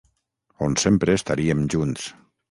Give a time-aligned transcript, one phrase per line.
[0.67, 2.09] On sempre estaríem junts.